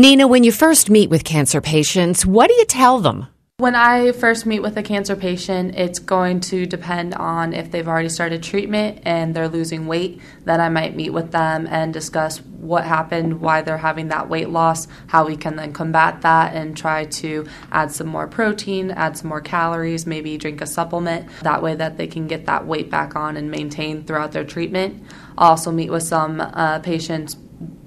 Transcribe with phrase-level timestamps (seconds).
[0.00, 3.26] Nina, when you first meet with cancer patients, what do you tell them?
[3.58, 7.86] When I first meet with a cancer patient, it's going to depend on if they've
[7.86, 10.18] already started treatment and they're losing weight.
[10.46, 14.48] Then I might meet with them and discuss what happened, why they're having that weight
[14.48, 19.18] loss, how we can then combat that, and try to add some more protein, add
[19.18, 21.28] some more calories, maybe drink a supplement.
[21.42, 25.04] That way, that they can get that weight back on and maintain throughout their treatment.
[25.36, 27.36] I'll also meet with some uh, patients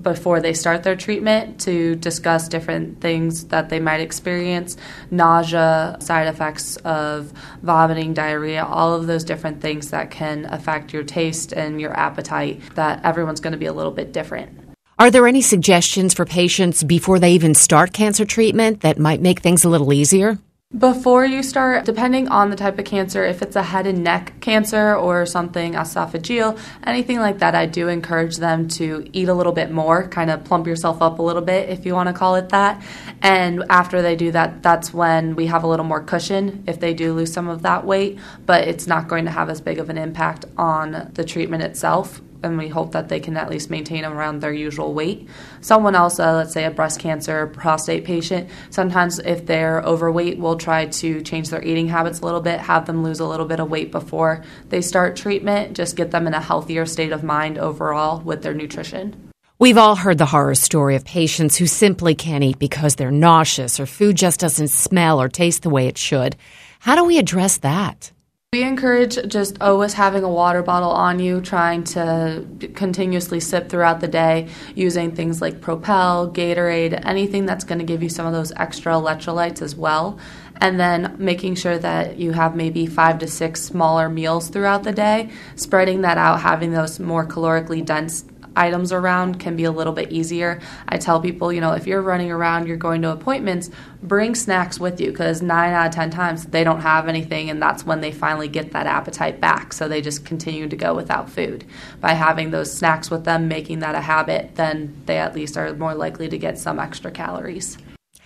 [0.02, 4.78] before they start their treatment to discuss different things that they might experience
[5.10, 7.32] nausea, side effects of
[7.62, 12.62] vomiting, diarrhea, all of those different things that can affect your taste and your appetite,
[12.76, 14.60] that everyone's going to be a little bit different.
[15.00, 19.40] Are there any suggestions for patients before they even start cancer treatment that might make
[19.40, 20.38] things a little easier?
[20.76, 24.34] Before you start, depending on the type of cancer, if it's a head and neck
[24.42, 29.52] cancer or something esophageal, anything like that, I do encourage them to eat a little
[29.52, 32.34] bit more, kind of plump yourself up a little bit, if you want to call
[32.38, 32.84] it that.
[33.22, 36.96] And after they do that, that's when we have a little more cushion if they
[36.96, 38.18] do lose some of that weight,
[38.48, 42.20] but it's not going to have as big of an impact on the treatment itself
[42.44, 45.28] and we hope that they can at least maintain around their usual weight.
[45.62, 50.58] Someone else, uh, let's say a breast cancer prostate patient, sometimes if they're overweight, we'll
[50.58, 53.60] try to change their eating habits a little bit, have them lose a little bit
[53.60, 57.58] of weight before they start treatment, just get them in a healthier state of mind
[57.58, 59.32] overall with their nutrition.
[59.60, 63.80] We've all heard the horror story of patients who simply can't eat because they're nauseous
[63.80, 66.36] or food just doesn't smell or taste the way it should.
[66.80, 68.13] How do we address that?
[68.54, 74.00] We encourage just always having a water bottle on you, trying to continuously sip throughout
[74.00, 78.32] the day, using things like Propel, Gatorade, anything that's going to give you some of
[78.32, 80.20] those extra electrolytes as well.
[80.58, 84.92] And then making sure that you have maybe five to six smaller meals throughout the
[84.92, 88.24] day, spreading that out, having those more calorically dense
[88.56, 90.62] items around can be a little bit easier.
[90.88, 93.70] I tell people, you know, if you're running around, you're going to appointments,
[94.02, 97.62] bring snacks with you because nine out of 10 times they don't have anything, and
[97.62, 99.74] that's when they finally get that appetite back.
[99.74, 101.66] So they just continue to go without food.
[102.02, 105.74] By having those snacks with them, making that a habit, then they at least are
[105.76, 107.78] more likely to get some extra calories.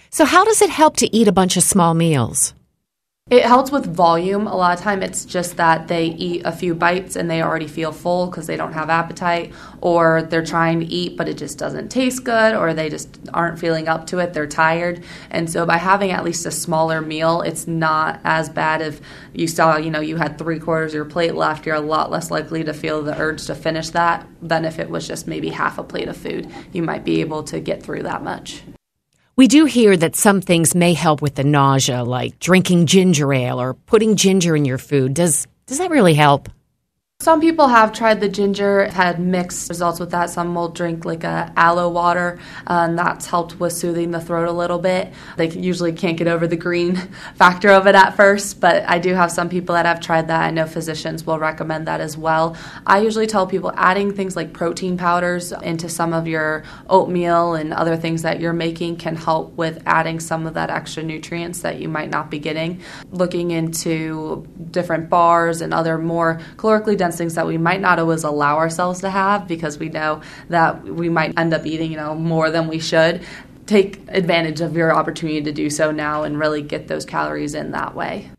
[0.10, 2.54] So, how does it help to eat a bunch of small meals?
[3.30, 4.48] It helps with volume.
[4.48, 7.68] A lot of time it's just that they eat a few bites and they already
[7.68, 11.58] feel full because they don't have appetite, or they're trying to eat but it just
[11.58, 14.34] doesn't taste good, or they just aren't feeling up to it.
[14.34, 18.82] They're tired, and so by having at least a smaller meal, it's not as bad.
[18.82, 19.02] If
[19.34, 22.10] you saw, you know, you had three quarters of your plate left, you're a lot
[22.10, 25.50] less likely to feel the urge to finish that than if it was just maybe
[25.50, 26.50] half a plate of food.
[26.72, 28.64] You might be able to get through that much.
[29.38, 33.62] We do hear that some things may help with the nausea, like drinking ginger ale
[33.62, 35.14] or putting ginger in your food.
[35.14, 36.50] Does does that really help?
[37.20, 40.30] Some people have tried the ginger, had mixed results with that.
[40.30, 44.52] Some will drink like a aloe water, and that's helped with soothing the throat a
[44.52, 45.12] little bit.
[45.36, 46.96] They usually can't get over the green
[47.36, 50.44] factor of it at first, but I do have some people that have tried that.
[50.44, 52.56] I know physicians will recommend that as well.
[52.86, 57.74] I usually tell people adding things like protein powders into some of your oatmeal and
[57.74, 61.80] other things that you're making can help with adding some of that extra nutrients that
[61.80, 62.80] you might not be getting.
[63.10, 68.24] Looking into different bars and other more calorically dense things that we might not always
[68.24, 72.16] allow ourselves to have because we know that we might end up eating, you know,
[72.16, 73.24] more than we should.
[73.66, 77.72] Take advantage of your opportunity to do so now and really get those calories in
[77.72, 78.32] that way.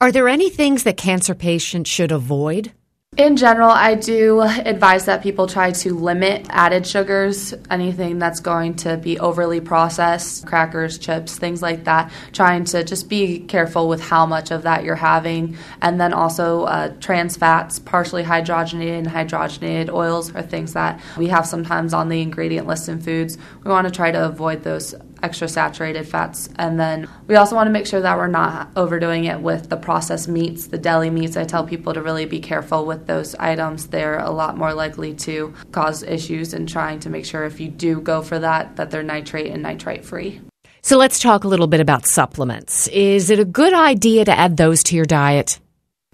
[0.00, 2.72] Are there any things that cancer patients should avoid?
[3.22, 8.74] In general, I do advise that people try to limit added sugars, anything that's going
[8.78, 12.10] to be overly processed, crackers, chips, things like that.
[12.32, 15.56] Trying to just be careful with how much of that you're having.
[15.80, 21.28] And then also uh, trans fats, partially hydrogenated and hydrogenated oils are things that we
[21.28, 23.38] have sometimes on the ingredient list in foods.
[23.62, 26.48] We want to try to avoid those extra saturated fats.
[26.56, 29.76] And then we also want to make sure that we're not overdoing it with the
[29.76, 31.36] processed meats, the deli meats.
[31.36, 33.88] I tell people to really be careful with those items.
[33.88, 37.68] They're a lot more likely to cause issues and trying to make sure if you
[37.68, 40.40] do go for that, that they're nitrate and nitrite free.
[40.84, 42.88] So let's talk a little bit about supplements.
[42.88, 45.60] Is it a good idea to add those to your diet?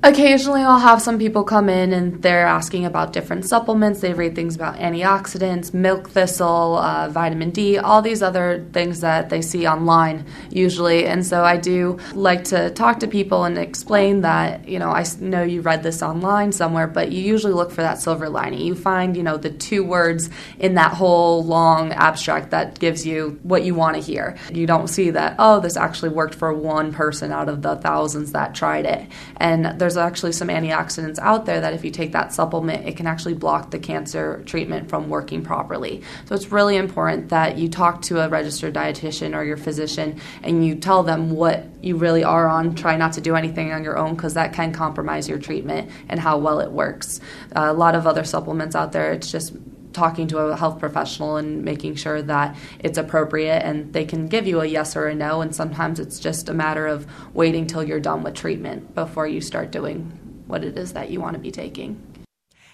[0.05, 3.99] Occasionally, I'll have some people come in and they're asking about different supplements.
[3.99, 9.29] They read things about antioxidants, milk thistle, uh, vitamin D, all these other things that
[9.29, 11.05] they see online usually.
[11.05, 15.05] And so I do like to talk to people and explain that, you know, I
[15.19, 18.61] know you read this online somewhere, but you usually look for that silver lining.
[18.61, 20.31] You find, you know, the two words
[20.61, 24.39] in that whole long abstract that gives you what you want to hear.
[24.53, 28.31] You don't see that, oh, this actually worked for one person out of the thousands
[28.31, 29.05] that tried it.
[29.39, 33.07] And there's actually some antioxidants out there that if you take that supplement, it can
[33.07, 36.03] actually block the cancer treatment from working properly.
[36.27, 40.65] So it's really important that you talk to a registered dietitian or your physician and
[40.67, 42.75] you tell them what you really are on.
[42.75, 46.21] Try not to do anything on your own because that can compromise your treatment and
[46.21, 47.21] how well it works.
[47.55, 49.55] Uh, a lot of other supplements out there, it's just
[49.99, 54.47] talking to a health professional and making sure that it's appropriate and they can give
[54.47, 57.83] you a yes or a no and sometimes it's just a matter of waiting till
[57.83, 61.41] you're done with treatment before you start doing what it is that you want to
[61.41, 62.01] be taking.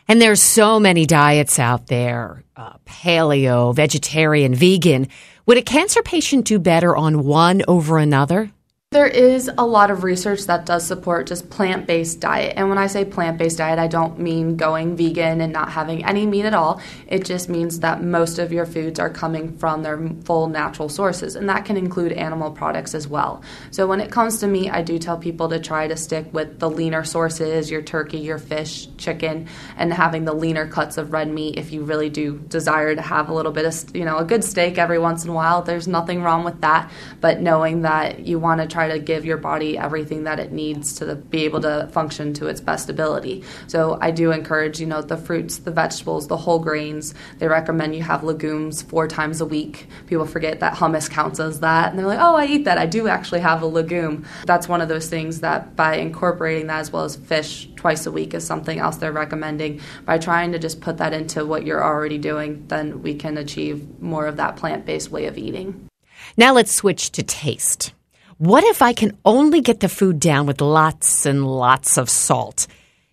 [0.07, 5.09] And there's so many diets out there uh, paleo vegetarian vegan.
[5.47, 8.51] Would a cancer patient do better on one over another
[8.95, 12.53] there is a lot of research that does support just plant based diet.
[12.57, 16.05] And when I say plant based diet, I don't mean going vegan and not having
[16.05, 16.81] any meat at all.
[17.09, 21.35] It just means that most of your foods are coming from their full natural sources,
[21.35, 23.43] and that can include animal products as well.
[23.73, 26.61] So when it comes to meat, I do tell people to try to stick with
[26.61, 31.29] the leaner sources your turkey, your fish, chicken, and having the leaner cuts of red
[31.29, 34.25] meat if you really do desire to have a little bit of, you know, a
[34.25, 35.63] good steak every once in a while.
[35.63, 39.25] There's nothing wrong with that, but knowing that you want to try try to give
[39.25, 43.43] your body everything that it needs to be able to function to its best ability.
[43.67, 47.15] So I do encourage, you know, the fruits, the vegetables, the whole grains.
[47.39, 49.89] They recommend you have legumes four times a week.
[50.07, 52.79] People forget that hummus counts as that, and they're like, "Oh, I eat that.
[52.79, 56.81] I do actually have a legume." That's one of those things that by incorporating that
[56.81, 59.81] as well as fish twice a week is something else they're recommending.
[60.05, 64.01] By trying to just put that into what you're already doing, then we can achieve
[64.01, 65.89] more of that plant-based way of eating.
[66.37, 67.93] Now let's switch to taste.
[68.39, 72.67] What if I can only get the food down with lots and lots of salt?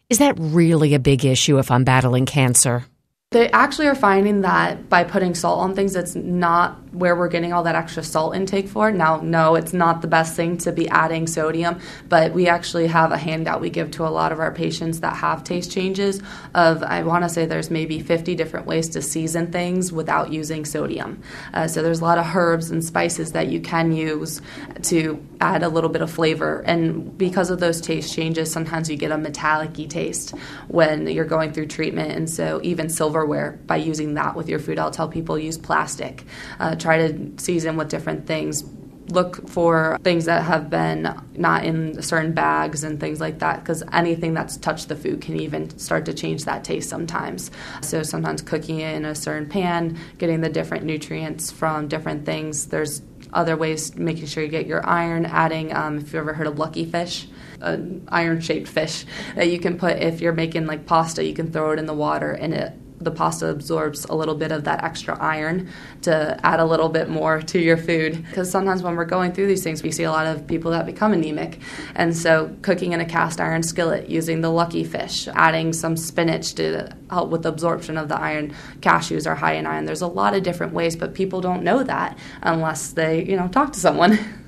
[0.10, 2.86] Is that really a big issue if I'm battling cancer?
[3.30, 7.54] They actually are finding that by putting salt on things, it's not where we're getting
[7.54, 8.92] all that extra salt intake for.
[8.92, 11.80] Now, no, it's not the best thing to be adding sodium,
[12.10, 15.16] but we actually have a handout we give to a lot of our patients that
[15.16, 16.22] have taste changes
[16.54, 20.66] of, I want to say there's maybe 50 different ways to season things without using
[20.66, 21.22] sodium.
[21.54, 24.42] Uh, so there's a lot of herbs and spices that you can use
[24.84, 26.62] to add a little bit of flavor.
[26.66, 30.32] And because of those taste changes, sometimes you get a metallic taste
[30.68, 32.12] when you're going through treatment.
[32.12, 34.78] And so even silverware by using that with your food.
[34.78, 36.24] I'll tell people use plastic.
[36.60, 38.64] Uh, try to season with different things.
[39.10, 43.84] Look for things that have been not in certain bags and things like that because
[43.92, 47.52] anything that's touched the food can even start to change that taste sometimes.
[47.82, 52.68] So sometimes cooking it in a certain pan, getting the different nutrients from different things.
[52.68, 53.02] There's
[53.34, 56.60] other ways making sure you get your iron adding um, if you've ever heard of
[56.60, 57.28] lucky fish
[57.62, 59.06] an iron shaped fish
[59.36, 61.94] that you can put if you're making like pasta you can throw it in the
[61.94, 65.70] water and it the pasta absorbs a little bit of that extra iron
[66.04, 68.24] to add a little bit more to your food.
[68.26, 70.86] Because sometimes when we're going through these things, we see a lot of people that
[70.86, 71.60] become anemic.
[71.96, 76.56] And so, cooking in a cast iron skillet, using the lucky fish, adding some spinach
[76.56, 78.54] to help with absorption of the iron.
[78.80, 79.86] Cashews are high in iron.
[79.86, 83.48] There's a lot of different ways, but people don't know that unless they, you know,
[83.48, 84.20] talk to someone.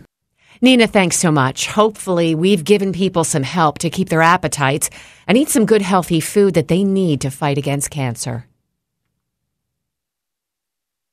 [0.64, 1.68] Nina, thanks so much.
[1.68, 4.90] Hopefully, we've given people some help to keep their appetites
[5.28, 8.48] and eat some good, healthy food that they need to fight against cancer.